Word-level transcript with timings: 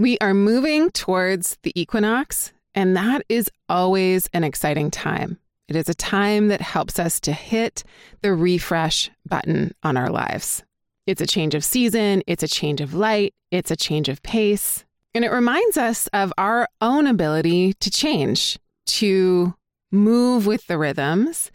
We 0.00 0.16
are 0.22 0.32
moving 0.32 0.90
towards 0.92 1.58
the 1.62 1.78
equinox, 1.78 2.54
and 2.74 2.96
that 2.96 3.22
is 3.28 3.50
always 3.68 4.30
an 4.32 4.44
exciting 4.44 4.90
time. 4.90 5.38
It 5.68 5.76
is 5.76 5.90
a 5.90 5.94
time 5.94 6.48
that 6.48 6.62
helps 6.62 6.98
us 6.98 7.20
to 7.20 7.34
hit 7.34 7.84
the 8.22 8.32
refresh 8.32 9.10
button 9.28 9.74
on 9.82 9.98
our 9.98 10.08
lives. 10.08 10.64
It's 11.06 11.20
a 11.20 11.26
change 11.26 11.54
of 11.54 11.62
season, 11.62 12.22
it's 12.26 12.42
a 12.42 12.48
change 12.48 12.80
of 12.80 12.94
light, 12.94 13.34
it's 13.50 13.70
a 13.70 13.76
change 13.76 14.08
of 14.08 14.22
pace, 14.22 14.86
and 15.14 15.22
it 15.22 15.30
reminds 15.30 15.76
us 15.76 16.06
of 16.14 16.32
our 16.38 16.66
own 16.80 17.06
ability 17.06 17.74
to 17.74 17.90
change, 17.90 18.58
to 18.86 19.52
move 19.92 20.46
with 20.46 20.66
the 20.66 20.78
rhythms, 20.78 21.50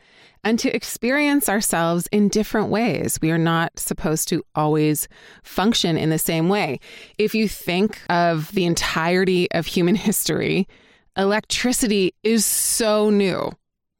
and 0.45 0.59
to 0.59 0.73
experience 0.73 1.49
ourselves 1.49 2.07
in 2.11 2.29
different 2.29 2.69
ways. 2.69 3.17
We 3.19 3.31
are 3.31 3.37
not 3.37 3.79
supposed 3.79 4.27
to 4.29 4.45
always 4.53 5.07
function 5.43 5.97
in 5.97 6.11
the 6.11 6.19
same 6.19 6.47
way. 6.49 6.79
If 7.17 7.33
you 7.33 7.49
think 7.49 7.99
of 8.09 8.51
the 8.51 8.65
entirety 8.65 9.51
of 9.51 9.65
human 9.65 9.95
history, 10.07 10.67
electricity 11.17 12.13
is 12.23 12.45
so 12.45 13.09
new. 13.09 13.51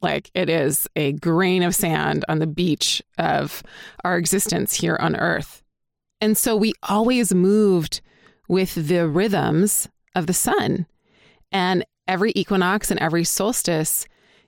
Like 0.02 0.30
it 0.36 0.50
is 0.50 0.88
a 0.96 1.14
grain 1.14 1.64
of 1.64 1.74
sand 1.74 2.24
on 2.30 2.38
the 2.38 2.48
beach 2.48 3.02
of 3.18 3.64
our 4.04 4.16
existence 4.18 4.76
here 4.76 4.98
on 5.00 5.16
Earth. 5.16 5.64
And 6.22 6.38
so 6.38 6.56
we 6.56 6.74
always 6.84 7.34
moved 7.34 8.02
with 8.48 8.76
the 8.88 9.08
rhythms 9.08 9.90
of 10.14 10.28
the 10.28 10.34
sun. 10.34 10.86
And 11.52 11.84
every 12.08 12.34
equinox 12.36 12.92
and 12.92 13.00
every 13.00 13.24
solstice 13.24 14.06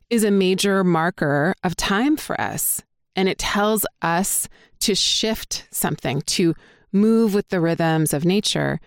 is 0.09 0.23
a 0.23 0.31
major 0.31 0.83
marker 0.83 1.53
of 1.63 1.75
time 1.75 2.17
for 2.17 2.39
us. 2.39 2.81
And 3.15 3.27
it 3.27 3.37
tells 3.37 3.85
us 4.01 4.47
to 4.79 4.95
shift 4.95 5.67
something, 5.71 6.21
to 6.21 6.53
move 6.91 7.33
with 7.33 7.49
the 7.49 7.59
rhythms 7.59 8.13
of 8.13 8.25
nature. 8.25 8.79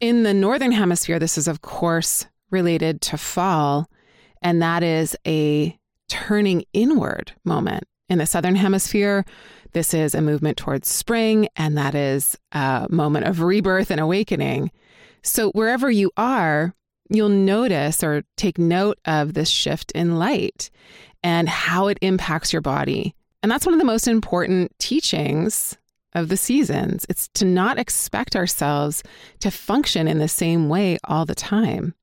In 0.00 0.22
the 0.22 0.34
Northern 0.34 0.72
Hemisphere, 0.72 1.18
this 1.18 1.38
is, 1.38 1.48
of 1.48 1.62
course, 1.62 2.26
related 2.50 3.00
to 3.02 3.16
fall, 3.16 3.88
and 4.42 4.60
that 4.60 4.82
is 4.82 5.16
a 5.26 5.78
turning 6.08 6.64
inward 6.72 7.32
moment. 7.44 7.84
In 8.08 8.18
the 8.18 8.26
Southern 8.26 8.56
Hemisphere, 8.56 9.24
this 9.72 9.94
is 9.94 10.14
a 10.14 10.20
movement 10.20 10.58
towards 10.58 10.88
spring, 10.88 11.48
and 11.56 11.76
that 11.78 11.94
is 11.94 12.36
a 12.52 12.86
moment 12.90 13.26
of 13.26 13.40
rebirth 13.40 13.90
and 13.90 14.00
awakening. 14.00 14.70
So, 15.22 15.50
wherever 15.52 15.90
you 15.90 16.10
are, 16.16 16.74
you'll 17.08 17.28
notice 17.28 18.02
or 18.02 18.24
take 18.36 18.58
note 18.58 18.98
of 19.04 19.34
this 19.34 19.48
shift 19.48 19.90
in 19.92 20.18
light 20.18 20.70
and 21.22 21.48
how 21.48 21.88
it 21.88 21.98
impacts 22.00 22.52
your 22.52 22.62
body. 22.62 23.14
And 23.42 23.50
that's 23.50 23.66
one 23.66 23.74
of 23.74 23.78
the 23.78 23.84
most 23.84 24.08
important 24.08 24.72
teachings 24.78 25.76
of 26.14 26.28
the 26.28 26.36
seasons. 26.36 27.04
It's 27.08 27.28
to 27.34 27.44
not 27.44 27.78
expect 27.78 28.36
ourselves 28.36 29.02
to 29.40 29.50
function 29.50 30.08
in 30.08 30.18
the 30.18 30.28
same 30.28 30.68
way 30.68 30.98
all 31.04 31.26
the 31.26 31.34
time. 31.34 31.94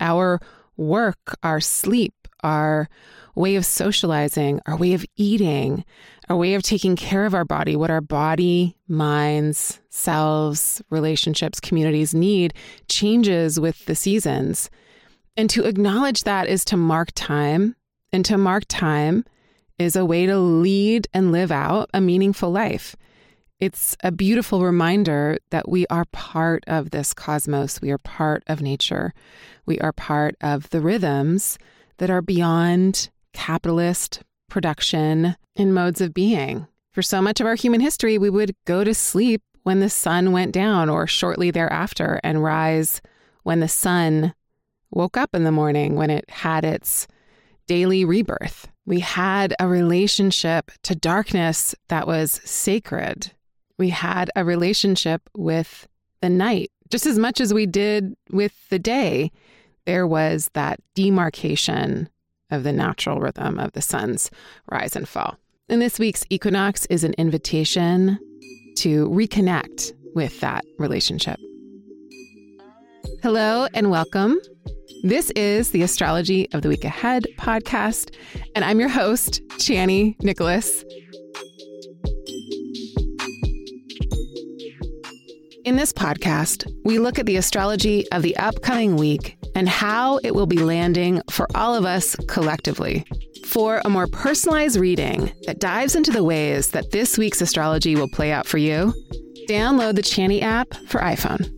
Our 0.00 0.40
work, 0.76 1.38
our 1.42 1.60
sleep, 1.60 2.23
our 2.44 2.88
way 3.34 3.56
of 3.56 3.66
socializing, 3.66 4.60
our 4.66 4.76
way 4.76 4.94
of 4.94 5.04
eating, 5.16 5.84
our 6.28 6.36
way 6.36 6.54
of 6.54 6.62
taking 6.62 6.94
care 6.94 7.26
of 7.26 7.34
our 7.34 7.44
body, 7.44 7.74
what 7.74 7.90
our 7.90 8.00
body, 8.00 8.76
minds, 8.86 9.80
selves, 9.90 10.80
relationships, 10.90 11.60
communities 11.60 12.14
need 12.14 12.54
changes 12.88 13.58
with 13.58 13.84
the 13.86 13.94
seasons. 13.94 14.70
And 15.36 15.50
to 15.50 15.64
acknowledge 15.64 16.22
that 16.22 16.48
is 16.48 16.64
to 16.66 16.76
mark 16.76 17.10
time. 17.14 17.74
And 18.12 18.24
to 18.26 18.38
mark 18.38 18.64
time 18.68 19.24
is 19.78 19.96
a 19.96 20.04
way 20.04 20.26
to 20.26 20.38
lead 20.38 21.08
and 21.12 21.32
live 21.32 21.50
out 21.50 21.90
a 21.92 22.00
meaningful 22.00 22.50
life. 22.50 22.94
It's 23.58 23.96
a 24.04 24.12
beautiful 24.12 24.62
reminder 24.62 25.38
that 25.50 25.68
we 25.68 25.86
are 25.88 26.04
part 26.06 26.62
of 26.68 26.90
this 26.90 27.12
cosmos. 27.12 27.80
We 27.80 27.90
are 27.90 27.98
part 27.98 28.44
of 28.46 28.60
nature. 28.60 29.12
We 29.66 29.80
are 29.80 29.92
part 29.92 30.36
of 30.40 30.70
the 30.70 30.80
rhythms 30.80 31.58
that 31.98 32.10
are 32.10 32.22
beyond 32.22 33.10
capitalist 33.32 34.22
production 34.48 35.36
and 35.56 35.74
modes 35.74 36.00
of 36.00 36.14
being. 36.14 36.66
For 36.92 37.02
so 37.02 37.20
much 37.20 37.40
of 37.40 37.46
our 37.46 37.54
human 37.56 37.80
history, 37.80 38.18
we 38.18 38.30
would 38.30 38.54
go 38.66 38.84
to 38.84 38.94
sleep 38.94 39.42
when 39.64 39.80
the 39.80 39.90
sun 39.90 40.32
went 40.32 40.52
down 40.52 40.88
or 40.88 41.06
shortly 41.06 41.50
thereafter 41.50 42.20
and 42.22 42.42
rise 42.42 43.00
when 43.42 43.60
the 43.60 43.68
sun 43.68 44.34
woke 44.90 45.16
up 45.16 45.34
in 45.34 45.44
the 45.44 45.50
morning, 45.50 45.96
when 45.96 46.10
it 46.10 46.28
had 46.30 46.64
its 46.64 47.08
daily 47.66 48.04
rebirth. 48.04 48.68
We 48.86 49.00
had 49.00 49.54
a 49.58 49.66
relationship 49.66 50.70
to 50.82 50.94
darkness 50.94 51.74
that 51.88 52.06
was 52.06 52.40
sacred. 52.44 53.32
We 53.78 53.88
had 53.88 54.30
a 54.36 54.44
relationship 54.44 55.22
with 55.34 55.88
the 56.20 56.28
night 56.28 56.70
just 56.90 57.06
as 57.06 57.18
much 57.18 57.40
as 57.40 57.52
we 57.52 57.66
did 57.66 58.14
with 58.30 58.68
the 58.68 58.78
day. 58.78 59.32
There 59.86 60.06
was 60.06 60.50
that 60.54 60.80
demarcation 60.94 62.08
of 62.50 62.62
the 62.62 62.72
natural 62.72 63.20
rhythm 63.20 63.58
of 63.58 63.72
the 63.72 63.82
sun's 63.82 64.30
rise 64.70 64.96
and 64.96 65.06
fall. 65.06 65.36
And 65.68 65.82
this 65.82 65.98
week's 65.98 66.24
equinox 66.30 66.86
is 66.86 67.04
an 67.04 67.12
invitation 67.18 68.18
to 68.76 69.08
reconnect 69.10 69.92
with 70.14 70.40
that 70.40 70.64
relationship. 70.78 71.38
Hello 73.22 73.66
and 73.74 73.90
welcome. 73.90 74.40
This 75.02 75.30
is 75.32 75.70
the 75.72 75.82
Astrology 75.82 76.48
of 76.52 76.62
the 76.62 76.70
Week 76.70 76.84
Ahead 76.84 77.26
podcast, 77.36 78.14
and 78.54 78.64
I'm 78.64 78.80
your 78.80 78.88
host, 78.88 79.42
Chani 79.58 80.18
Nicholas. 80.22 80.82
In 85.66 85.76
this 85.76 85.92
podcast, 85.92 86.70
we 86.84 86.98
look 86.98 87.18
at 87.18 87.26
the 87.26 87.36
astrology 87.36 88.10
of 88.12 88.22
the 88.22 88.34
upcoming 88.38 88.96
week 88.96 89.36
and 89.54 89.68
how 89.68 90.18
it 90.18 90.34
will 90.34 90.46
be 90.46 90.58
landing 90.58 91.22
for 91.30 91.46
all 91.54 91.74
of 91.74 91.84
us 91.84 92.16
collectively. 92.28 93.04
For 93.44 93.80
a 93.84 93.90
more 93.90 94.06
personalized 94.06 94.78
reading 94.78 95.32
that 95.46 95.60
dives 95.60 95.94
into 95.94 96.10
the 96.10 96.24
ways 96.24 96.70
that 96.70 96.90
this 96.90 97.18
week's 97.18 97.40
astrology 97.40 97.94
will 97.94 98.08
play 98.08 98.32
out 98.32 98.46
for 98.46 98.58
you, 98.58 98.94
download 99.48 99.94
the 99.96 100.02
Chani 100.02 100.42
app 100.42 100.74
for 100.88 101.00
iPhone. 101.00 101.50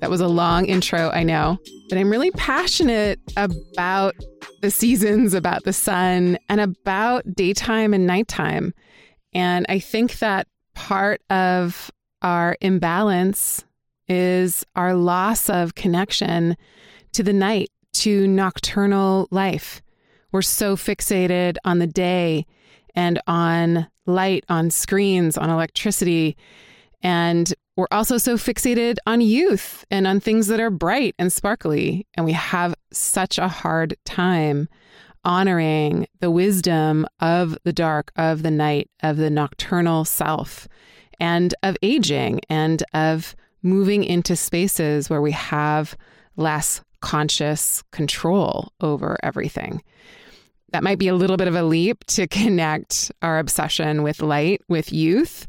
That 0.00 0.10
was 0.10 0.20
a 0.20 0.28
long 0.28 0.66
intro, 0.66 1.10
I 1.10 1.22
know, 1.22 1.58
but 1.88 1.98
I'm 1.98 2.10
really 2.10 2.30
passionate 2.32 3.20
about 3.36 4.14
the 4.60 4.70
seasons, 4.70 5.34
about 5.34 5.64
the 5.64 5.72
sun, 5.72 6.38
and 6.48 6.60
about 6.60 7.24
daytime 7.34 7.94
and 7.94 8.06
nighttime. 8.06 8.74
And 9.32 9.66
I 9.68 9.78
think 9.78 10.18
that 10.18 10.46
part 10.74 11.20
of 11.30 11.90
our 12.22 12.56
imbalance 12.60 13.64
is 14.08 14.64
our 14.74 14.94
loss 14.94 15.48
of 15.50 15.74
connection 15.74 16.56
to 17.12 17.22
the 17.22 17.32
night, 17.32 17.70
to 17.92 18.26
nocturnal 18.26 19.28
life. 19.30 19.82
We're 20.32 20.42
so 20.42 20.76
fixated 20.76 21.56
on 21.64 21.78
the 21.78 21.86
day 21.86 22.46
and 22.94 23.20
on 23.26 23.86
light, 24.06 24.44
on 24.48 24.70
screens, 24.70 25.36
on 25.36 25.50
electricity. 25.50 26.36
And 27.02 27.52
we're 27.76 27.86
also 27.90 28.18
so 28.18 28.36
fixated 28.36 28.96
on 29.06 29.20
youth 29.20 29.84
and 29.90 30.06
on 30.06 30.20
things 30.20 30.48
that 30.48 30.60
are 30.60 30.70
bright 30.70 31.14
and 31.18 31.32
sparkly. 31.32 32.06
And 32.14 32.26
we 32.26 32.32
have 32.32 32.74
such 32.92 33.38
a 33.38 33.48
hard 33.48 33.96
time 34.04 34.68
honoring 35.24 36.06
the 36.20 36.30
wisdom 36.30 37.06
of 37.20 37.56
the 37.64 37.72
dark, 37.72 38.10
of 38.16 38.42
the 38.42 38.50
night, 38.50 38.90
of 39.02 39.16
the 39.16 39.30
nocturnal 39.30 40.04
self 40.04 40.66
and 41.20 41.54
of 41.62 41.76
aging 41.82 42.40
and 42.48 42.82
of 42.94 43.34
moving 43.62 44.04
into 44.04 44.36
spaces 44.36 45.10
where 45.10 45.20
we 45.20 45.32
have 45.32 45.96
less 46.36 46.80
conscious 47.00 47.82
control 47.92 48.72
over 48.80 49.16
everything. 49.22 49.82
That 50.72 50.82
might 50.82 50.98
be 50.98 51.08
a 51.08 51.14
little 51.14 51.36
bit 51.36 51.48
of 51.48 51.54
a 51.54 51.62
leap 51.62 52.04
to 52.06 52.26
connect 52.28 53.10
our 53.22 53.38
obsession 53.38 54.02
with 54.02 54.22
light 54.22 54.62
with 54.68 54.92
youth, 54.92 55.46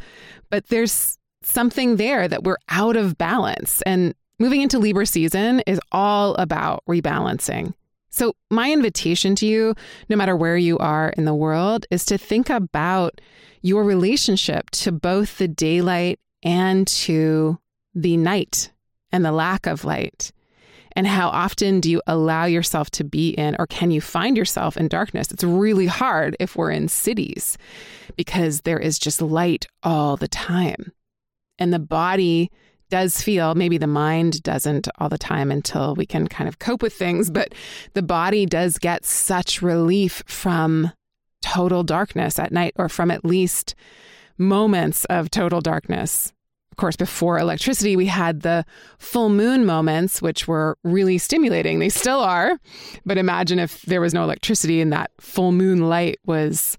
but 0.50 0.68
there's 0.68 1.18
something 1.41 1.95
there 1.95 2.27
that 2.27 2.44
we're 2.44 2.57
out 2.69 2.95
of 2.95 3.18
balance. 3.18 3.81
And 3.83 4.13
moving 4.39 4.62
into 4.62 4.80
Libra 4.80 5.06
season 5.06 5.62
is 5.62 5.80
all 5.92 6.36
about 6.36 6.83
rebalancing. 6.88 7.74
So, 8.10 8.34
my 8.50 8.72
invitation 8.72 9.36
to 9.36 9.46
you, 9.46 9.76
no 10.10 10.16
matter 10.16 10.36
where 10.36 10.58
you 10.58 10.78
are 10.80 11.10
in 11.10 11.26
the 11.26 11.34
world, 11.34 11.86
is 11.92 12.06
to 12.06 12.18
think 12.18 12.50
about 12.50 13.22
your 13.62 13.84
relationship 13.84 14.70
to 14.72 14.92
both 14.92 15.38
the 15.38 15.48
daylight 15.48 16.20
and 16.44 16.88
to 16.88 17.60
the 17.94 18.18
night 18.18 18.72
and 19.12 19.24
the 19.24 19.32
lack 19.32 19.68
of 19.68 19.86
light? 19.86 20.32
And 20.94 21.06
how 21.06 21.30
often 21.30 21.80
do 21.80 21.90
you 21.90 22.02
allow 22.08 22.46
yourself 22.46 22.90
to 22.92 23.04
be 23.04 23.30
in, 23.30 23.56
or 23.60 23.68
can 23.68 23.92
you 23.92 24.02
find 24.02 24.36
yourself 24.36 24.76
in 24.76 24.88
darkness? 24.88 25.32
It's 25.32 25.44
really 25.44 25.86
hard 25.86 26.36
if 26.40 26.56
we're 26.56 26.72
in 26.72 26.88
cities 26.88 27.58
because 28.16 28.62
there 28.62 28.80
is 28.80 28.98
just 28.98 29.22
light 29.22 29.68
all 29.84 30.18
the 30.18 30.28
time. 30.28 30.92
And 31.60 31.72
the 31.72 31.80
body 31.80 32.50
does 32.89 33.21
feel, 33.21 33.56
maybe 33.56 33.77
the 33.77 33.88
mind 33.88 34.44
doesn't 34.44 34.88
all 34.97 35.09
the 35.09 35.18
time 35.18 35.51
until 35.51 35.95
we 35.95 36.06
can 36.06 36.27
kind 36.27 36.47
of 36.47 36.59
cope 36.59 36.81
with 36.81 36.94
things, 36.94 37.30
but 37.30 37.53
the 37.94 38.01
body 38.01 38.45
does 38.45 38.77
get 38.77 39.06
such 39.06 39.62
relief 39.62 40.24
from 40.25 40.91
total 41.41 41.83
darkness 41.83 42.39
at 42.39 42.51
night 42.51 42.74
or 42.75 42.89
from 42.89 43.12
at 43.12 43.24
least 43.24 43.75
moments 44.38 45.06
of 45.06 45.30
total 45.30 45.62
darkness. 45.62 46.33
Of 46.71 46.77
course, 46.77 46.95
before 46.95 47.38
electricity, 47.38 47.95
we 47.95 48.06
had 48.06 48.41
the 48.41 48.65
full 49.00 49.30
moon 49.30 49.65
moments, 49.65 50.21
which 50.21 50.47
were 50.47 50.77
really 50.83 51.18
stimulating. 51.18 51.80
They 51.80 51.89
still 51.89 52.19
are. 52.19 52.57
But 53.06 53.18
imagine 53.18 53.59
if 53.59 53.81
there 53.81 54.01
was 54.01 54.13
no 54.13 54.24
electricity 54.24 54.80
and 54.80 54.94
that 54.94 55.12
full 55.19 55.51
moon 55.51 55.89
light 55.89 56.19
was 56.25 56.77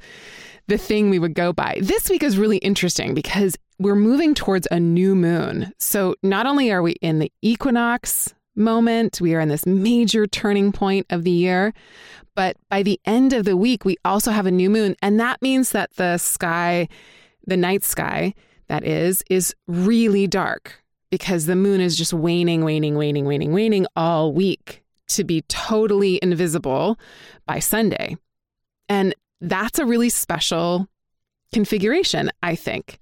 the 0.68 0.78
thing 0.78 1.10
we 1.10 1.18
would 1.18 1.34
go 1.34 1.52
by. 1.52 1.78
This 1.82 2.08
week 2.08 2.22
is 2.22 2.38
really 2.38 2.58
interesting 2.58 3.12
because 3.12 3.56
we're 3.81 3.97
moving 3.97 4.35
towards 4.35 4.69
a 4.71 4.79
new 4.79 5.15
moon. 5.15 5.73
So 5.79 6.15
not 6.23 6.44
only 6.44 6.71
are 6.71 6.82
we 6.82 6.93
in 7.00 7.19
the 7.19 7.32
equinox 7.41 8.35
moment, 8.55 9.23
we 9.23 9.35
are 9.35 9.41
in 9.41 9.49
this 9.49 9.65
major 9.65 10.27
turning 10.27 10.71
point 10.71 11.06
of 11.09 11.25
the 11.25 11.31
year, 11.31 11.73
but 12.35 12.59
by 12.69 12.82
the 12.82 13.00
end 13.06 13.32
of 13.32 13.47
the 13.47 13.56
week, 13.56 13.87
we 13.87 13.97
also 14.05 14.32
have 14.32 14.44
a 14.44 14.50
new 14.50 14.69
moon. 14.69 14.97
And 15.00 15.19
that 15.19 15.41
means 15.41 15.71
that 15.71 15.94
the 15.97 16.19
sky, 16.19 16.88
the 17.47 17.56
night 17.56 17.82
sky, 17.82 18.35
that 18.69 18.85
is, 18.85 19.25
is 19.31 19.55
really 19.67 20.27
dark 20.27 20.85
because 21.11 21.47
the 21.47 21.56
moon 21.56 21.81
is 21.81 21.97
just 21.97 22.12
waning, 22.12 22.62
waning, 22.62 22.97
waning, 22.97 23.25
waning, 23.25 23.50
waning 23.50 23.87
all 23.97 24.35
week 24.35 24.82
to 25.09 25.25
be 25.25 25.41
totally 25.49 26.21
invisible 26.23 26.99
by 27.47 27.59
Sunday. 27.59 28.19
And 28.91 29.15
that's 29.41 29.79
a 29.79 29.87
really 29.87 30.11
special 30.11 30.87
configuration, 31.50 32.31
I 32.43 32.55
think. 32.55 32.99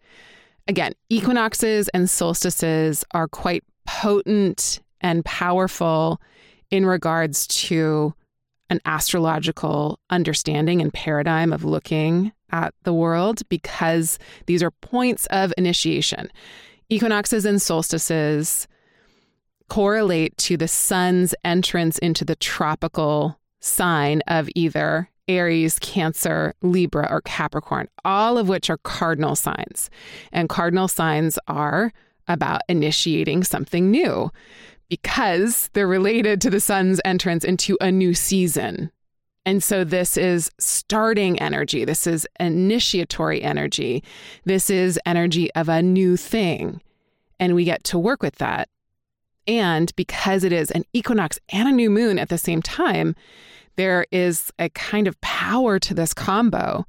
Again, 0.68 0.92
equinoxes 1.08 1.88
and 1.88 2.08
solstices 2.10 3.02
are 3.12 3.26
quite 3.26 3.64
potent 3.86 4.80
and 5.00 5.24
powerful 5.24 6.20
in 6.70 6.84
regards 6.84 7.46
to 7.46 8.12
an 8.68 8.80
astrological 8.84 9.98
understanding 10.10 10.82
and 10.82 10.92
paradigm 10.92 11.54
of 11.54 11.64
looking 11.64 12.32
at 12.50 12.74
the 12.82 12.92
world 12.92 13.40
because 13.48 14.18
these 14.44 14.62
are 14.62 14.70
points 14.70 15.24
of 15.30 15.54
initiation. 15.56 16.30
Equinoxes 16.90 17.46
and 17.46 17.62
solstices 17.62 18.68
correlate 19.68 20.36
to 20.36 20.58
the 20.58 20.68
sun's 20.68 21.34
entrance 21.44 21.98
into 21.98 22.26
the 22.26 22.36
tropical 22.36 23.38
sign 23.60 24.22
of 24.26 24.50
either 24.54 25.08
Aries, 25.28 25.78
Cancer, 25.78 26.54
Libra, 26.62 27.06
or 27.10 27.20
Capricorn, 27.22 27.88
all 28.04 28.38
of 28.38 28.48
which 28.48 28.70
are 28.70 28.78
cardinal 28.78 29.36
signs. 29.36 29.90
And 30.32 30.48
cardinal 30.48 30.88
signs 30.88 31.38
are 31.46 31.92
about 32.26 32.62
initiating 32.68 33.44
something 33.44 33.90
new 33.90 34.30
because 34.88 35.70
they're 35.72 35.86
related 35.86 36.40
to 36.40 36.50
the 36.50 36.60
sun's 36.60 37.00
entrance 37.04 37.44
into 37.44 37.76
a 37.80 37.92
new 37.92 38.14
season. 38.14 38.90
And 39.44 39.62
so 39.62 39.84
this 39.84 40.16
is 40.16 40.50
starting 40.58 41.38
energy. 41.38 41.84
This 41.84 42.06
is 42.06 42.26
initiatory 42.38 43.42
energy. 43.42 44.04
This 44.44 44.68
is 44.68 45.00
energy 45.06 45.50
of 45.54 45.68
a 45.68 45.82
new 45.82 46.16
thing. 46.16 46.82
And 47.40 47.54
we 47.54 47.64
get 47.64 47.84
to 47.84 47.98
work 47.98 48.22
with 48.22 48.36
that. 48.36 48.68
And 49.46 49.94
because 49.96 50.44
it 50.44 50.52
is 50.52 50.70
an 50.72 50.84
equinox 50.92 51.38
and 51.48 51.66
a 51.66 51.72
new 51.72 51.88
moon 51.88 52.18
at 52.18 52.28
the 52.28 52.36
same 52.36 52.60
time, 52.60 53.14
there 53.78 54.04
is 54.10 54.52
a 54.58 54.68
kind 54.70 55.06
of 55.06 55.18
power 55.20 55.78
to 55.78 55.94
this 55.94 56.12
combo 56.12 56.84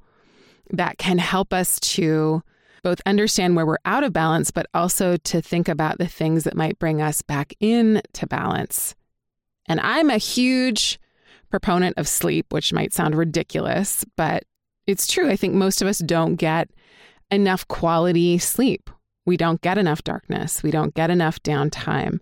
that 0.72 0.98
can 0.98 1.18
help 1.18 1.52
us 1.52 1.78
to 1.80 2.42
both 2.82 3.00
understand 3.06 3.54
where 3.54 3.64
we're 3.64 3.76
out 3.84 4.02
of 4.02 4.12
balance, 4.12 4.50
but 4.50 4.66
also 4.74 5.16
to 5.16 5.40
think 5.40 5.68
about 5.68 5.98
the 5.98 6.08
things 6.08 6.42
that 6.42 6.56
might 6.56 6.80
bring 6.80 7.00
us 7.00 7.22
back 7.22 7.54
into 7.60 8.26
balance. 8.26 8.96
And 9.68 9.78
I'm 9.80 10.10
a 10.10 10.18
huge 10.18 10.98
proponent 11.48 11.96
of 11.96 12.08
sleep, 12.08 12.52
which 12.52 12.72
might 12.72 12.92
sound 12.92 13.16
ridiculous, 13.16 14.04
but 14.16 14.42
it's 14.88 15.06
true. 15.06 15.30
I 15.30 15.36
think 15.36 15.54
most 15.54 15.80
of 15.80 15.86
us 15.86 16.00
don't 16.00 16.34
get 16.34 16.70
enough 17.30 17.68
quality 17.68 18.38
sleep. 18.38 18.90
We 19.26 19.36
don't 19.36 19.60
get 19.60 19.78
enough 19.78 20.02
darkness. 20.02 20.64
We 20.64 20.72
don't 20.72 20.94
get 20.94 21.08
enough 21.10 21.40
downtime. 21.44 22.18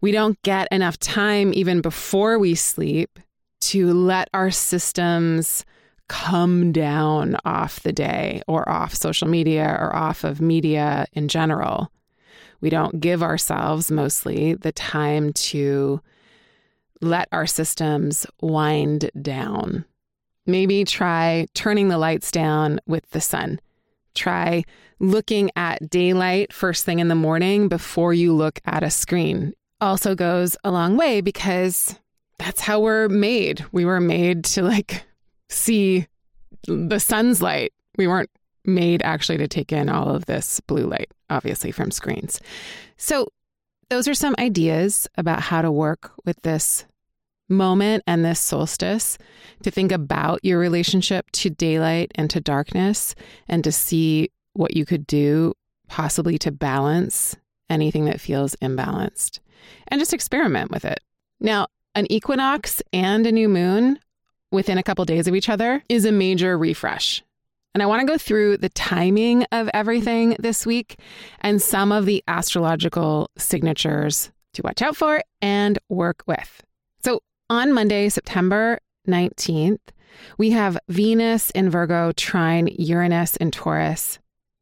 We 0.00 0.10
don't 0.10 0.42
get 0.42 0.66
enough 0.72 0.98
time 0.98 1.52
even 1.54 1.80
before 1.80 2.40
we 2.40 2.56
sleep 2.56 3.20
to 3.62 3.92
let 3.92 4.28
our 4.34 4.50
systems 4.50 5.64
come 6.08 6.72
down 6.72 7.36
off 7.44 7.80
the 7.80 7.92
day 7.92 8.42
or 8.46 8.68
off 8.68 8.94
social 8.94 9.28
media 9.28 9.64
or 9.80 9.94
off 9.94 10.24
of 10.24 10.40
media 10.40 11.06
in 11.12 11.28
general. 11.28 11.90
We 12.60 12.70
don't 12.70 13.00
give 13.00 13.22
ourselves 13.22 13.90
mostly 13.90 14.54
the 14.54 14.72
time 14.72 15.32
to 15.32 16.00
let 17.00 17.28
our 17.32 17.46
systems 17.46 18.26
wind 18.40 19.10
down. 19.20 19.84
Maybe 20.44 20.84
try 20.84 21.46
turning 21.54 21.88
the 21.88 21.98
lights 21.98 22.30
down 22.30 22.80
with 22.86 23.08
the 23.10 23.20
sun. 23.20 23.60
Try 24.14 24.64
looking 24.98 25.50
at 25.56 25.88
daylight 25.88 26.52
first 26.52 26.84
thing 26.84 26.98
in 26.98 27.08
the 27.08 27.14
morning 27.14 27.68
before 27.68 28.12
you 28.12 28.32
look 28.32 28.60
at 28.64 28.82
a 28.82 28.90
screen. 28.90 29.54
Also 29.80 30.14
goes 30.14 30.56
a 30.62 30.70
long 30.70 30.96
way 30.96 31.20
because 31.20 31.98
that's 32.38 32.60
how 32.60 32.80
we're 32.80 33.08
made. 33.08 33.64
We 33.72 33.84
were 33.84 34.00
made 34.00 34.44
to 34.44 34.62
like 34.62 35.04
see 35.48 36.06
the 36.66 36.98
sun's 36.98 37.42
light. 37.42 37.72
We 37.96 38.06
weren't 38.06 38.30
made 38.64 39.02
actually 39.02 39.38
to 39.38 39.48
take 39.48 39.72
in 39.72 39.88
all 39.88 40.08
of 40.08 40.26
this 40.26 40.60
blue 40.60 40.86
light, 40.86 41.10
obviously, 41.30 41.72
from 41.72 41.90
screens. 41.90 42.40
So, 42.96 43.28
those 43.90 44.08
are 44.08 44.14
some 44.14 44.34
ideas 44.38 45.06
about 45.18 45.42
how 45.42 45.60
to 45.60 45.70
work 45.70 46.12
with 46.24 46.40
this 46.42 46.86
moment 47.48 48.02
and 48.06 48.24
this 48.24 48.40
solstice 48.40 49.18
to 49.62 49.70
think 49.70 49.92
about 49.92 50.42
your 50.42 50.58
relationship 50.58 51.30
to 51.32 51.50
daylight 51.50 52.10
and 52.14 52.30
to 52.30 52.40
darkness 52.40 53.14
and 53.48 53.62
to 53.64 53.70
see 53.70 54.30
what 54.54 54.74
you 54.74 54.86
could 54.86 55.06
do 55.06 55.52
possibly 55.88 56.38
to 56.38 56.50
balance 56.50 57.36
anything 57.68 58.06
that 58.06 58.20
feels 58.20 58.56
imbalanced 58.56 59.40
and 59.88 60.00
just 60.00 60.14
experiment 60.14 60.70
with 60.70 60.86
it. 60.86 61.00
Now, 61.38 61.66
an 61.94 62.10
equinox 62.10 62.82
and 62.92 63.26
a 63.26 63.32
new 63.32 63.48
moon 63.48 63.98
within 64.50 64.78
a 64.78 64.82
couple 64.82 65.04
days 65.04 65.26
of 65.26 65.34
each 65.34 65.48
other 65.48 65.82
is 65.88 66.04
a 66.04 66.12
major 66.12 66.56
refresh. 66.56 67.22
And 67.74 67.82
I 67.82 67.86
want 67.86 68.00
to 68.00 68.06
go 68.06 68.18
through 68.18 68.58
the 68.58 68.68
timing 68.68 69.44
of 69.50 69.70
everything 69.72 70.36
this 70.38 70.66
week 70.66 70.98
and 71.40 71.60
some 71.60 71.90
of 71.90 72.04
the 72.04 72.22
astrological 72.28 73.30
signatures 73.38 74.30
to 74.52 74.62
watch 74.62 74.82
out 74.82 74.96
for 74.96 75.22
and 75.40 75.78
work 75.88 76.22
with. 76.26 76.62
So 77.02 77.20
on 77.48 77.72
Monday, 77.72 78.10
September 78.10 78.78
19th, 79.08 79.80
we 80.36 80.50
have 80.50 80.78
Venus 80.88 81.50
in 81.50 81.70
Virgo 81.70 82.12
trine 82.12 82.68
Uranus 82.78 83.36
in 83.36 83.50
Taurus. 83.50 84.18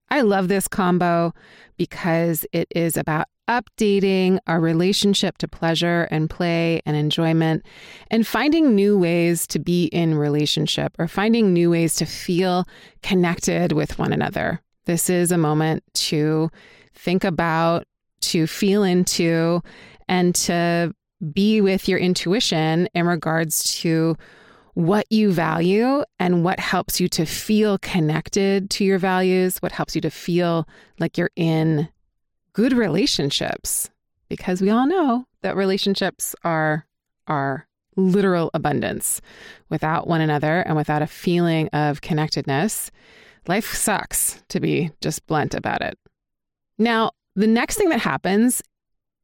I 0.08 0.20
love 0.22 0.48
this 0.48 0.68
combo 0.68 1.34
because 1.76 2.46
it 2.52 2.68
is 2.74 2.96
about 2.96 3.26
updating 3.50 4.38
our 4.46 4.60
relationship 4.60 5.36
to 5.38 5.48
pleasure 5.48 6.06
and 6.12 6.30
play 6.30 6.80
and 6.86 6.96
enjoyment 6.96 7.66
and 8.08 8.24
finding 8.24 8.76
new 8.76 8.96
ways 8.96 9.44
to 9.48 9.58
be 9.58 9.86
in 9.86 10.14
relationship 10.14 10.94
or 11.00 11.08
finding 11.08 11.52
new 11.52 11.70
ways 11.70 11.96
to 11.96 12.06
feel 12.06 12.64
connected 13.02 13.72
with 13.72 13.98
one 13.98 14.12
another. 14.12 14.60
This 14.86 15.10
is 15.10 15.32
a 15.32 15.38
moment 15.38 15.82
to 15.94 16.48
think 16.94 17.24
about, 17.24 17.86
to 18.20 18.46
feel 18.46 18.84
into, 18.84 19.60
and 20.08 20.32
to 20.36 20.94
be 21.32 21.60
with 21.60 21.88
your 21.88 21.98
intuition 21.98 22.88
in 22.94 23.06
regards 23.06 23.80
to 23.80 24.16
what 24.74 25.10
you 25.10 25.32
value 25.32 26.04
and 26.20 26.44
what 26.44 26.60
helps 26.60 27.00
you 27.00 27.08
to 27.08 27.26
feel 27.26 27.78
connected 27.78 28.70
to 28.70 28.84
your 28.84 28.98
values, 28.98 29.58
what 29.58 29.72
helps 29.72 29.94
you 29.96 30.00
to 30.00 30.10
feel 30.10 30.68
like 31.00 31.18
you're 31.18 31.30
in 31.34 31.88
good 32.52 32.72
relationships 32.72 33.90
because 34.28 34.60
we 34.60 34.70
all 34.70 34.86
know 34.86 35.26
that 35.42 35.56
relationships 35.56 36.34
are 36.44 36.86
are 37.26 37.66
literal 37.96 38.50
abundance. 38.54 39.20
Without 39.68 40.06
one 40.06 40.20
another 40.20 40.60
and 40.60 40.76
without 40.76 41.02
a 41.02 41.06
feeling 41.06 41.68
of 41.68 42.00
connectedness, 42.00 42.90
life 43.46 43.74
sucks 43.74 44.42
to 44.48 44.60
be 44.60 44.90
just 45.00 45.26
blunt 45.26 45.54
about 45.54 45.82
it. 45.82 45.98
Now, 46.78 47.12
the 47.36 47.46
next 47.46 47.76
thing 47.76 47.88
that 47.90 48.00
happens 48.00 48.62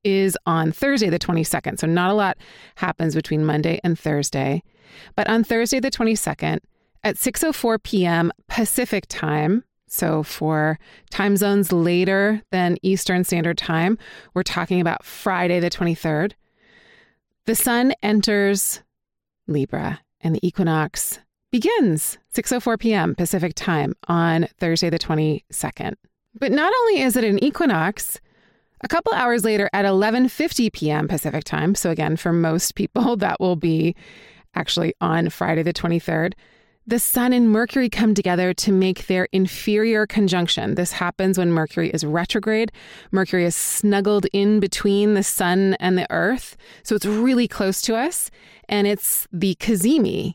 is 0.04 0.38
on 0.46 0.70
Thursday 0.70 1.10
the 1.10 1.18
22nd. 1.18 1.80
So 1.80 1.86
not 1.86 2.10
a 2.10 2.14
lot 2.14 2.38
happens 2.76 3.14
between 3.14 3.44
Monday 3.44 3.80
and 3.82 3.98
Thursday. 3.98 4.62
But 5.16 5.28
on 5.28 5.42
Thursday 5.42 5.80
the 5.80 5.90
22nd 5.90 6.60
at 7.02 7.16
6:04 7.16 7.82
p.m. 7.82 8.32
Pacific 8.48 9.04
time, 9.08 9.64
so, 9.88 10.22
for 10.22 10.78
time 11.10 11.36
zones 11.36 11.72
later 11.72 12.42
than 12.50 12.76
Eastern 12.82 13.22
Standard 13.22 13.56
Time, 13.56 13.98
we're 14.34 14.42
talking 14.42 14.80
about 14.80 15.04
Friday, 15.04 15.60
the 15.60 15.70
23rd. 15.70 16.32
The 17.44 17.54
sun 17.54 17.94
enters 18.02 18.82
Libra 19.46 20.00
and 20.20 20.34
the 20.34 20.44
equinox 20.46 21.20
begins 21.52 22.18
6:04 22.34 22.78
p.m. 22.80 23.14
Pacific 23.14 23.54
Time 23.54 23.94
on 24.08 24.48
Thursday 24.58 24.90
the 24.90 24.98
22nd. 24.98 25.94
But 26.38 26.52
not 26.52 26.72
only 26.80 27.00
is 27.00 27.16
it 27.16 27.24
an 27.24 27.42
equinox, 27.42 28.20
a 28.82 28.88
couple 28.88 29.12
hours 29.12 29.44
later 29.44 29.70
at 29.72 29.84
11:50 29.84 30.72
p.m. 30.72 31.06
Pacific 31.06 31.44
Time, 31.44 31.76
so 31.76 31.90
again 31.90 32.16
for 32.16 32.32
most 32.32 32.74
people 32.74 33.16
that 33.18 33.38
will 33.38 33.56
be 33.56 33.94
actually 34.56 34.94
on 35.00 35.30
Friday 35.30 35.62
the 35.62 35.72
23rd, 35.72 36.32
the 36.88 37.00
Sun 37.00 37.32
and 37.32 37.50
Mercury 37.50 37.88
come 37.88 38.14
together 38.14 38.54
to 38.54 38.70
make 38.70 39.08
their 39.08 39.26
inferior 39.32 40.06
conjunction. 40.06 40.76
This 40.76 40.92
happens 40.92 41.36
when 41.36 41.50
Mercury 41.50 41.90
is 41.90 42.04
retrograde. 42.04 42.70
Mercury 43.10 43.44
is 43.44 43.56
snuggled 43.56 44.26
in 44.32 44.60
between 44.60 45.14
the 45.14 45.24
Sun 45.24 45.74
and 45.80 45.98
the 45.98 46.06
Earth. 46.10 46.56
So 46.84 46.94
it's 46.94 47.04
really 47.04 47.48
close 47.48 47.82
to 47.82 47.96
us. 47.96 48.30
And 48.68 48.86
it's 48.86 49.26
the 49.32 49.56
cazimi 49.56 50.34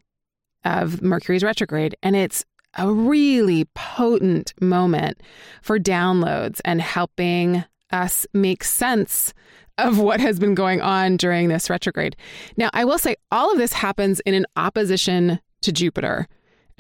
of 0.65 1.01
Mercury's 1.01 1.43
retrograde. 1.43 1.95
And 2.03 2.17
it's 2.17 2.43
a 2.77 2.91
really 2.91 3.65
potent 3.73 4.53
moment 4.59 5.21
for 5.61 5.79
downloads 5.79 6.59
and 6.65 6.81
helping 6.81 7.63
us 7.91 8.27
make 8.33 8.63
sense 8.65 9.33
of 9.77 9.99
what 9.99 10.19
has 10.19 10.37
been 10.37 10.53
going 10.53 10.81
on 10.81 11.15
during 11.15 11.47
this 11.47 11.69
retrograde. 11.69 12.15
Now, 12.57 12.69
I 12.73 12.83
will 12.83 12.99
say 12.99 13.15
all 13.31 13.51
of 13.51 13.57
this 13.57 13.73
happens 13.73 14.19
in 14.21 14.33
an 14.33 14.45
opposition 14.57 15.39
to 15.61 15.71
Jupiter. 15.71 16.27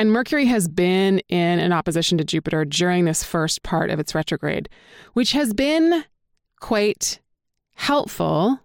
And 0.01 0.11
Mercury 0.11 0.47
has 0.47 0.67
been 0.67 1.19
in 1.29 1.59
an 1.59 1.71
opposition 1.71 2.17
to 2.17 2.23
Jupiter 2.23 2.65
during 2.65 3.05
this 3.05 3.23
first 3.23 3.61
part 3.61 3.91
of 3.91 3.99
its 3.99 4.15
retrograde, 4.15 4.67
which 5.13 5.33
has 5.33 5.53
been 5.53 6.05
quite 6.59 7.19
helpful. 7.75 8.59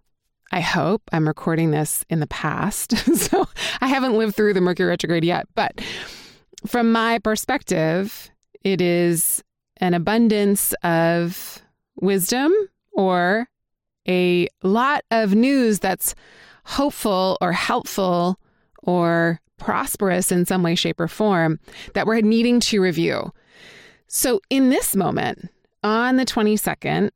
I 0.51 0.61
hope 0.61 1.03
I'm 1.13 1.29
recording 1.29 1.73
this 1.73 2.07
in 2.09 2.21
the 2.21 2.27
past. 2.27 2.97
so 3.17 3.47
I 3.83 3.87
haven't 3.87 4.17
lived 4.17 4.35
through 4.35 4.55
the 4.55 4.63
Mercury 4.63 4.89
retrograde 4.89 5.27
yet. 5.27 5.47
But 5.55 5.79
from 6.67 6.91
my 6.91 7.19
perspective, 7.19 8.31
it 8.65 8.81
is 8.81 9.45
an 9.77 9.93
abundance 9.93 10.73
of 10.85 11.61
wisdom 11.97 12.51
or 12.93 13.47
a 14.09 14.49
lot 14.63 15.05
of 15.11 15.35
news 15.35 15.81
that's 15.81 16.15
hopeful 16.65 17.37
or 17.43 17.53
helpful 17.53 18.41
or 18.83 19.39
prosperous 19.59 20.33
in 20.33 20.47
some 20.47 20.63
way, 20.63 20.75
shape, 20.75 21.01
or 21.01 21.09
form 21.09 21.59
that 21.95 22.07
we're 22.07 22.21
needing 22.21 22.61
to 22.61 22.81
review. 22.81 23.33
So, 24.09 24.41
in 24.51 24.71
this 24.71 24.95
moment, 24.95 25.51
on 25.83 26.17
the 26.17 26.25
22nd 26.25 27.11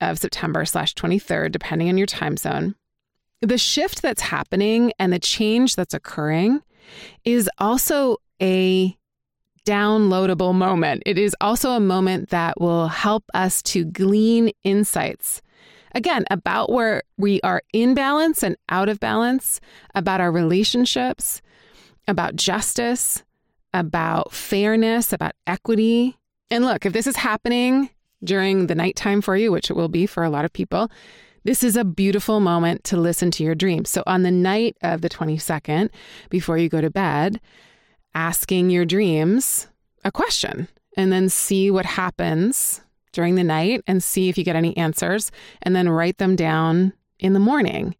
of 0.00 0.18
September 0.18 0.64
slash 0.64 0.94
23rd, 0.94 1.52
depending 1.52 1.88
on 1.88 1.98
your 1.98 2.06
time 2.06 2.36
zone, 2.36 2.74
the 3.40 3.58
shift 3.58 4.02
that's 4.02 4.22
happening 4.22 4.92
and 4.98 5.12
the 5.12 5.18
change 5.18 5.76
that's 5.76 5.94
occurring 5.94 6.62
is 7.24 7.48
also 7.58 8.16
a 8.40 8.96
downloadable 9.66 10.54
moment. 10.54 11.02
It 11.06 11.16
is 11.16 11.34
also 11.40 11.70
a 11.70 11.80
moment 11.80 12.30
that 12.30 12.60
will 12.60 12.88
help 12.88 13.24
us 13.32 13.62
to 13.62 13.84
glean 13.84 14.50
insights 14.62 15.40
again, 15.94 16.24
about 16.30 16.70
where 16.70 17.02
we 17.16 17.40
are 17.42 17.62
in 17.72 17.94
balance 17.94 18.42
and 18.42 18.56
out 18.68 18.88
of 18.88 19.00
balance, 19.00 19.60
about 19.94 20.20
our 20.20 20.32
relationships, 20.32 21.40
about 22.06 22.36
justice, 22.36 23.22
about 23.72 24.32
fairness, 24.32 25.12
about 25.12 25.32
equity. 25.46 26.16
And 26.50 26.64
look, 26.64 26.86
if 26.86 26.92
this 26.92 27.06
is 27.06 27.16
happening 27.16 27.90
during 28.22 28.66
the 28.66 28.74
nighttime 28.74 29.20
for 29.20 29.36
you, 29.36 29.50
which 29.52 29.70
it 29.70 29.76
will 29.76 29.88
be 29.88 30.06
for 30.06 30.22
a 30.22 30.30
lot 30.30 30.44
of 30.44 30.52
people, 30.52 30.90
this 31.44 31.62
is 31.62 31.76
a 31.76 31.84
beautiful 31.84 32.40
moment 32.40 32.84
to 32.84 32.96
listen 32.96 33.30
to 33.32 33.44
your 33.44 33.54
dreams. 33.54 33.90
So, 33.90 34.02
on 34.06 34.22
the 34.22 34.30
night 34.30 34.76
of 34.82 35.02
the 35.02 35.10
22nd, 35.10 35.90
before 36.30 36.56
you 36.56 36.70
go 36.70 36.80
to 36.80 36.90
bed, 36.90 37.40
asking 38.14 38.70
your 38.70 38.86
dreams 38.86 39.68
a 40.04 40.12
question 40.12 40.68
and 40.96 41.12
then 41.12 41.28
see 41.28 41.70
what 41.70 41.84
happens 41.84 42.80
during 43.12 43.34
the 43.34 43.44
night 43.44 43.82
and 43.86 44.02
see 44.02 44.28
if 44.28 44.38
you 44.38 44.44
get 44.44 44.56
any 44.56 44.76
answers 44.76 45.30
and 45.62 45.74
then 45.74 45.88
write 45.88 46.18
them 46.18 46.36
down 46.36 46.92
in 47.18 47.32
the 47.32 47.40
morning. 47.40 47.94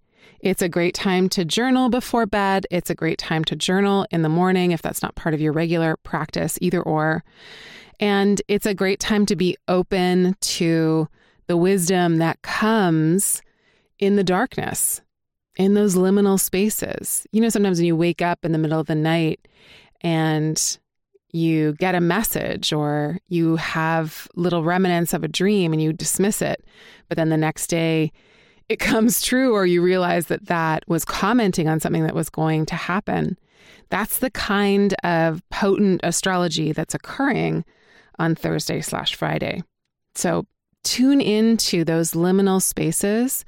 It's 0.45 0.61
a 0.61 0.69
great 0.69 0.95
time 0.95 1.31
to 1.31 1.45
journal 1.47 1.89
before 1.89 2.27
bed. 2.27 2.67
It's 2.71 2.91
a 2.91 2.95
great 2.95 3.17
time 3.17 3.45
to 3.47 3.57
journal 3.57 4.07
in 4.11 4.21
the 4.21 4.29
morning 4.29 4.73
if 4.73 4.83
that's 4.83 5.03
not 5.03 5.15
part 5.15 5.35
of 5.35 5.41
your 5.41 5.55
regular 5.55 5.97
practice, 5.97 6.59
either 6.61 6.83
or. 6.83 7.25
And 7.99 8.43
it's 8.47 8.67
a 8.67 8.75
great 8.75 9.01
time 9.01 9.25
to 9.25 9.37
be 9.37 9.57
open 9.69 10.37
to 10.43 11.09
the 11.47 11.57
wisdom 11.57 12.19
that 12.19 12.43
comes 12.43 13.41
in 13.99 14.17
the 14.17 14.23
darkness, 14.23 15.01
in 15.57 15.73
those 15.73 15.95
liminal 15.95 16.39
spaces. 16.39 17.27
You 17.33 17.41
know, 17.41 17.49
sometimes 17.49 17.79
when 17.79 17.87
you 17.87 17.97
wake 17.97 18.21
up 18.21 18.45
in 18.45 18.53
the 18.53 18.59
middle 18.59 18.79
of 18.79 18.87
the 18.87 18.95
night 18.95 19.49
and 20.03 20.79
you 21.33 21.73
get 21.79 21.95
a 21.95 22.03
message 22.03 22.71
or 22.71 23.19
you 23.29 23.57
have 23.57 24.29
little 24.35 24.63
remnants 24.63 25.15
of 25.15 25.25
a 25.25 25.29
dream 25.29 25.73
and 25.73 25.81
you 25.81 25.95
dismiss 25.95 26.43
it. 26.43 26.67
But 27.09 27.17
then 27.17 27.31
the 27.31 27.39
next 27.39 27.69
day 27.69 28.13
it 28.69 28.77
comes 28.77 29.23
true, 29.23 29.53
or 29.53 29.67
you 29.67 29.83
realize 29.83 30.27
that 30.27 30.47
that 30.47 30.85
was 30.89 31.05
commenting 31.05 31.69
on 31.69 31.81
something 31.81 32.05
that 32.05 32.15
was 32.15 32.31
going 32.31 32.67
to 32.67 32.75
happen. 32.75 33.39
That's 33.91 34.19
the 34.19 34.31
kind 34.31 34.95
of 35.05 35.43
potent 35.51 36.01
astrology 36.03 36.73
that's 36.73 36.95
occurring 36.95 37.65
on 38.19 38.35
Thursday 38.35 38.81
slash 38.81 39.15
Friday. 39.15 39.63
So 40.15 40.47
tune 40.83 41.21
into 41.21 41.85
those 41.85 42.13
liminal 42.13 42.63
spaces 42.63 43.45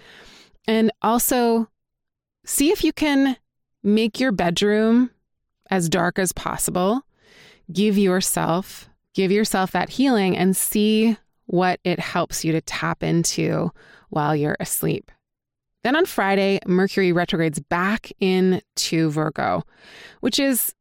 and 0.66 0.90
also 1.02 1.68
see 2.44 2.70
if 2.70 2.82
you 2.82 2.92
can 2.92 3.36
make 3.82 4.18
your 4.18 4.32
bedroom 4.32 5.10
as 5.70 5.88
dark 5.88 6.18
as 6.18 6.32
possible 6.32 7.02
give 7.72 7.98
yourself 7.98 8.88
give 9.14 9.32
yourself 9.32 9.72
that 9.72 9.88
healing 9.88 10.36
and 10.36 10.56
see 10.56 11.16
what 11.46 11.80
it 11.84 11.98
helps 11.98 12.44
you 12.44 12.52
to 12.52 12.60
tap 12.60 13.02
into 13.02 13.70
while 14.10 14.34
you're 14.34 14.56
asleep. 14.60 15.10
Then 15.82 15.96
on 15.96 16.06
Friday, 16.06 16.58
Mercury 16.66 17.12
retrogrades 17.12 17.60
back 17.60 18.10
into 18.18 19.10
Virgo, 19.10 19.62
which 20.20 20.40
is 20.40 20.74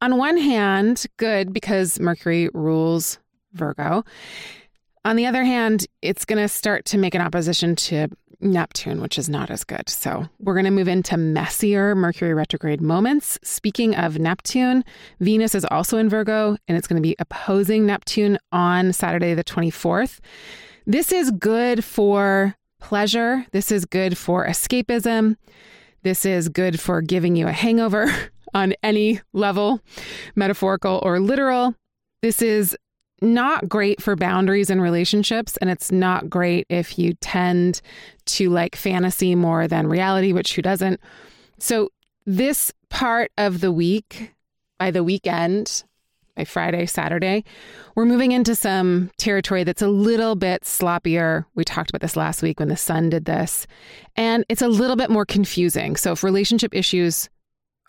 on 0.00 0.16
one 0.16 0.36
hand 0.36 1.06
good 1.18 1.52
because 1.52 2.00
Mercury 2.00 2.48
rules 2.52 3.18
Virgo. 3.52 4.04
On 5.04 5.16
the 5.16 5.26
other 5.26 5.44
hand, 5.44 5.86
it's 6.02 6.24
going 6.24 6.42
to 6.42 6.48
start 6.48 6.84
to 6.86 6.98
make 6.98 7.14
an 7.14 7.20
opposition 7.20 7.76
to 7.76 8.08
Neptune, 8.40 9.00
which 9.00 9.18
is 9.18 9.28
not 9.28 9.50
as 9.50 9.64
good. 9.64 9.88
So 9.88 10.28
we're 10.38 10.54
going 10.54 10.64
to 10.64 10.70
move 10.70 10.88
into 10.88 11.16
messier 11.16 11.94
Mercury 11.94 12.34
retrograde 12.34 12.80
moments. 12.80 13.38
Speaking 13.42 13.94
of 13.94 14.18
Neptune, 14.18 14.84
Venus 15.20 15.54
is 15.54 15.64
also 15.66 15.98
in 15.98 16.08
Virgo 16.08 16.56
and 16.66 16.76
it's 16.76 16.86
going 16.86 17.00
to 17.00 17.06
be 17.06 17.16
opposing 17.18 17.86
Neptune 17.86 18.38
on 18.52 18.92
Saturday, 18.92 19.34
the 19.34 19.44
24th. 19.44 20.20
This 20.86 21.12
is 21.12 21.30
good 21.32 21.84
for 21.84 22.56
pleasure. 22.80 23.46
This 23.52 23.70
is 23.70 23.84
good 23.84 24.18
for 24.18 24.46
escapism. 24.46 25.36
This 26.02 26.24
is 26.24 26.48
good 26.48 26.80
for 26.80 27.02
giving 27.02 27.36
you 27.36 27.46
a 27.46 27.52
hangover 27.52 28.06
on 28.54 28.74
any 28.82 29.20
level, 29.32 29.80
metaphorical 30.34 31.00
or 31.02 31.20
literal. 31.20 31.74
This 32.22 32.42
is 32.42 32.76
not 33.22 33.68
great 33.68 34.02
for 34.02 34.16
boundaries 34.16 34.70
and 34.70 34.80
relationships. 34.80 35.56
And 35.58 35.70
it's 35.70 35.92
not 35.92 36.30
great 36.30 36.66
if 36.68 36.98
you 36.98 37.14
tend 37.20 37.80
to 38.26 38.50
like 38.50 38.76
fantasy 38.76 39.34
more 39.34 39.68
than 39.68 39.86
reality, 39.86 40.32
which 40.32 40.54
who 40.54 40.62
doesn't? 40.62 41.00
So, 41.58 41.90
this 42.26 42.72
part 42.90 43.32
of 43.38 43.60
the 43.60 43.72
week, 43.72 44.34
by 44.78 44.90
the 44.90 45.02
weekend, 45.02 45.84
by 46.36 46.44
Friday, 46.44 46.86
Saturday, 46.86 47.44
we're 47.94 48.04
moving 48.04 48.32
into 48.32 48.54
some 48.54 49.10
territory 49.18 49.64
that's 49.64 49.82
a 49.82 49.88
little 49.88 50.34
bit 50.34 50.62
sloppier. 50.62 51.44
We 51.54 51.64
talked 51.64 51.90
about 51.90 52.00
this 52.00 52.16
last 52.16 52.42
week 52.42 52.60
when 52.60 52.68
the 52.68 52.76
sun 52.76 53.10
did 53.10 53.24
this, 53.24 53.66
and 54.16 54.44
it's 54.48 54.62
a 54.62 54.68
little 54.68 54.96
bit 54.96 55.10
more 55.10 55.24
confusing. 55.24 55.96
So, 55.96 56.12
if 56.12 56.22
relationship 56.22 56.74
issues 56.74 57.28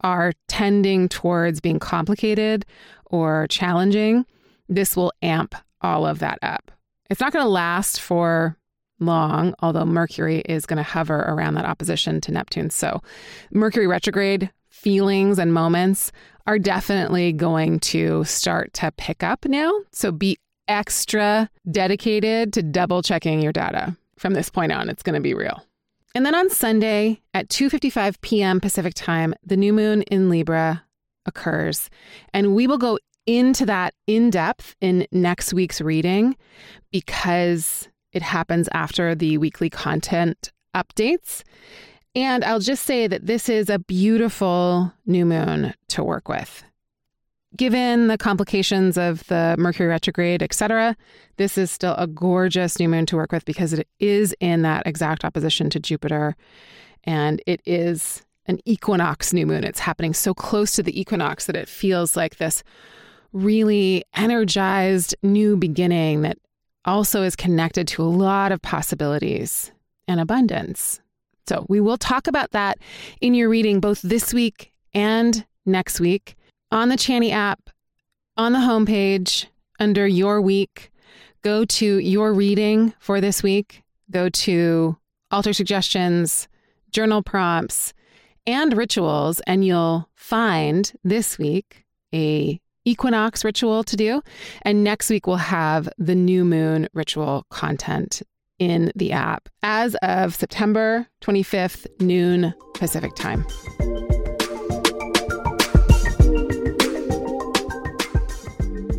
are 0.01 0.33
tending 0.47 1.07
towards 1.09 1.61
being 1.61 1.79
complicated 1.79 2.65
or 3.05 3.47
challenging, 3.47 4.25
this 4.67 4.95
will 4.95 5.11
amp 5.21 5.55
all 5.81 6.05
of 6.05 6.19
that 6.19 6.39
up. 6.41 6.71
It's 7.09 7.21
not 7.21 7.33
going 7.33 7.45
to 7.45 7.49
last 7.49 7.99
for 7.99 8.57
long, 8.99 9.53
although 9.59 9.85
Mercury 9.85 10.39
is 10.41 10.65
going 10.65 10.77
to 10.77 10.83
hover 10.83 11.19
around 11.19 11.55
that 11.55 11.65
opposition 11.65 12.21
to 12.21 12.31
Neptune. 12.31 12.69
So, 12.69 13.01
Mercury 13.51 13.87
retrograde 13.87 14.51
feelings 14.69 15.37
and 15.37 15.53
moments 15.53 16.11
are 16.47 16.59
definitely 16.59 17.31
going 17.33 17.79
to 17.79 18.23
start 18.23 18.73
to 18.75 18.91
pick 18.97 19.23
up 19.23 19.45
now. 19.45 19.71
So, 19.91 20.11
be 20.11 20.37
extra 20.67 21.49
dedicated 21.69 22.53
to 22.53 22.63
double 22.63 23.01
checking 23.01 23.41
your 23.41 23.51
data. 23.51 23.95
From 24.17 24.33
this 24.33 24.49
point 24.49 24.71
on, 24.71 24.89
it's 24.89 25.03
going 25.03 25.15
to 25.15 25.21
be 25.21 25.33
real. 25.33 25.63
And 26.13 26.25
then 26.25 26.35
on 26.35 26.49
Sunday 26.49 27.21
at 27.33 27.49
2:55 27.49 28.19
p.m. 28.21 28.59
Pacific 28.59 28.93
Time, 28.93 29.33
the 29.45 29.57
new 29.57 29.73
moon 29.73 30.01
in 30.03 30.29
Libra 30.29 30.83
occurs, 31.25 31.89
and 32.33 32.55
we 32.55 32.67
will 32.67 32.77
go 32.77 32.97
into 33.25 33.65
that 33.65 33.93
in 34.07 34.29
depth 34.29 34.75
in 34.81 35.07
next 35.11 35.53
week's 35.53 35.79
reading 35.79 36.35
because 36.91 37.87
it 38.11 38.21
happens 38.21 38.67
after 38.73 39.15
the 39.15 39.37
weekly 39.37 39.69
content 39.69 40.51
updates. 40.75 41.43
And 42.15 42.43
I'll 42.43 42.59
just 42.59 42.85
say 42.85 43.07
that 43.07 43.25
this 43.25 43.47
is 43.47 43.69
a 43.69 43.79
beautiful 43.79 44.91
new 45.05 45.25
moon 45.25 45.73
to 45.89 46.03
work 46.03 46.27
with. 46.27 46.63
Given 47.55 48.07
the 48.07 48.17
complications 48.17 48.97
of 48.97 49.25
the 49.27 49.55
Mercury 49.57 49.87
retrograde, 49.87 50.41
etc., 50.41 50.95
this 51.37 51.57
is 51.57 51.69
still 51.69 51.95
a 51.95 52.07
gorgeous 52.07 52.79
new 52.79 52.87
moon 52.87 53.05
to 53.07 53.17
work 53.17 53.31
with 53.31 53.45
because 53.45 53.73
it 53.73 53.87
is 53.99 54.33
in 54.39 54.61
that 54.61 54.83
exact 54.85 55.25
opposition 55.25 55.69
to 55.69 55.79
Jupiter 55.79 56.35
and 57.03 57.41
it 57.45 57.61
is 57.65 58.23
an 58.45 58.59
equinox 58.65 59.33
new 59.33 59.45
moon. 59.45 59.63
It's 59.63 59.79
happening 59.79 60.13
so 60.13 60.33
close 60.33 60.73
to 60.73 60.83
the 60.83 60.99
equinox 60.99 61.45
that 61.45 61.55
it 61.55 61.67
feels 61.67 62.15
like 62.15 62.37
this 62.37 62.63
really 63.33 64.03
energized 64.15 65.15
new 65.23 65.57
beginning 65.57 66.21
that 66.21 66.37
also 66.85 67.23
is 67.23 67.35
connected 67.35 67.87
to 67.87 68.03
a 68.03 68.05
lot 68.05 68.51
of 68.51 68.61
possibilities 68.61 69.71
and 70.07 70.19
abundance. 70.19 70.99
So, 71.51 71.65
we 71.67 71.81
will 71.81 71.97
talk 71.97 72.27
about 72.27 72.51
that 72.51 72.77
in 73.19 73.33
your 73.33 73.49
reading 73.49 73.81
both 73.81 74.01
this 74.01 74.33
week 74.33 74.71
and 74.93 75.45
next 75.65 75.99
week 75.99 76.37
on 76.71 76.87
the 76.87 76.95
Chani 76.95 77.33
app, 77.33 77.69
on 78.37 78.53
the 78.53 78.59
homepage, 78.59 79.47
under 79.77 80.07
your 80.07 80.39
week. 80.39 80.91
Go 81.41 81.65
to 81.65 81.97
your 81.97 82.33
reading 82.33 82.93
for 82.99 83.19
this 83.19 83.43
week, 83.43 83.83
go 84.09 84.29
to 84.29 84.95
altar 85.29 85.51
suggestions, 85.51 86.47
journal 86.89 87.21
prompts, 87.21 87.91
and 88.47 88.77
rituals, 88.77 89.41
and 89.41 89.65
you'll 89.65 90.07
find 90.15 90.93
this 91.03 91.37
week 91.37 91.83
a 92.13 92.61
equinox 92.85 93.43
ritual 93.43 93.83
to 93.83 93.97
do. 93.97 94.21
And 94.61 94.85
next 94.85 95.09
week, 95.09 95.27
we'll 95.27 95.35
have 95.35 95.89
the 95.97 96.15
new 96.15 96.45
moon 96.45 96.87
ritual 96.93 97.45
content 97.49 98.21
in 98.61 98.91
the 98.95 99.11
app 99.11 99.49
as 99.63 99.95
of 100.03 100.35
September 100.35 101.07
25th, 101.21 101.87
noon 101.99 102.53
Pacific 102.75 103.15
time. 103.15 103.43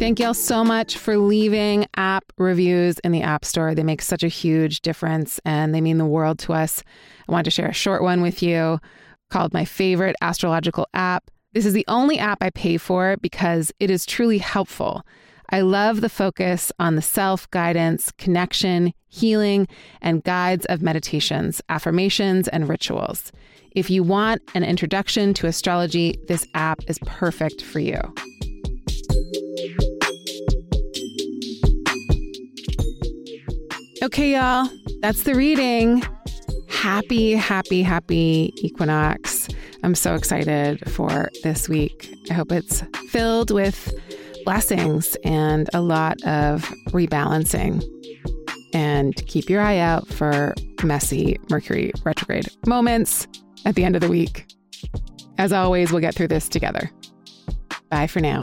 Thank 0.01 0.19
y'all 0.19 0.35
so 0.35 0.65
much 0.65 0.99
for 0.99 1.17
leaving 1.17 1.87
app 1.97 2.25
reviews 2.37 2.99
in 3.05 3.13
the 3.13 3.23
App 3.23 3.45
Store. 3.45 3.73
They 3.73 3.85
make 3.85 4.03
such 4.03 4.25
a 4.25 4.29
huge 4.29 4.81
difference 4.81 5.39
and 5.45 5.73
they 5.73 5.81
mean 5.81 5.99
the 5.99 6.07
world 6.07 6.41
to 6.41 6.55
us. 6.55 6.83
I 7.29 7.31
wanted 7.31 7.45
to 7.45 7.51
share 7.53 7.69
a 7.69 7.73
short 7.73 8.03
one 8.03 8.21
with 8.21 8.43
you 8.43 8.81
called 9.31 9.55
My 9.55 9.65
Favorite 9.65 10.17
Astrological 10.21 10.89
App. 10.93 11.31
This 11.53 11.67
is 11.67 11.73
the 11.73 11.85
only 11.87 12.19
app 12.19 12.43
I 12.43 12.51
pay 12.51 12.79
for 12.79 13.17
because 13.19 13.71
it 13.79 13.91
is 13.93 14.05
truly 14.05 14.39
helpful. 14.39 15.07
I 15.51 15.61
love 15.61 16.01
the 16.01 16.09
focus 16.09 16.73
on 16.79 16.97
the 16.97 17.03
self 17.03 17.51
guidance, 17.51 18.13
connection, 18.13 18.93
healing, 19.09 19.69
and 20.01 20.25
guides 20.25 20.65
of 20.67 20.83
meditations, 20.83 21.61
affirmations, 21.69 22.49
and 22.49 22.69
rituals. 22.69 23.33
If 23.73 23.91
you 23.91 24.03
want 24.03 24.43
an 24.55 24.65
introduction 24.65 25.35
to 25.35 25.47
astrology, 25.47 26.19
this 26.29 26.47
app 26.55 26.81
is 26.89 26.99
perfect 27.07 27.63
for 27.63 27.81
you. 27.81 28.01
Okay, 34.03 34.33
y'all, 34.33 34.69
that's 35.01 35.23
the 35.23 35.35
reading. 35.35 36.03
Happy, 36.69 37.33
happy, 37.35 37.83
happy 37.83 38.53
equinox. 38.57 39.49
I'm 39.85 39.95
so 39.95 40.15
excited 40.17 40.91
for 40.91 41.31
this 41.43 41.69
week. 41.69 42.13
I 42.31 42.35
hope 42.35 42.51
it's 42.51 42.83
filled 43.11 43.51
with 43.51 43.95
blessings 44.45 45.17
and 45.25 45.69
a 45.75 45.81
lot 45.81 46.23
of 46.25 46.63
rebalancing. 46.89 47.83
And 48.75 49.15
keep 49.27 49.51
your 49.51 49.61
eye 49.61 49.79
out 49.79 50.09
for 50.09 50.55
messy 50.83 51.39
Mercury 51.51 51.93
retrograde 52.05 52.49
moments 52.67 53.27
at 53.65 53.75
the 53.75 53.85
end 53.85 53.95
of 53.95 54.01
the 54.01 54.09
week. 54.09 54.47
As 55.39 55.53
always, 55.53 55.93
we'll 55.93 56.01
get 56.01 56.15
through 56.15 56.29
this 56.29 56.49
together. 56.49 56.91
Bye 57.91 58.07
for 58.07 58.21
now. 58.21 58.43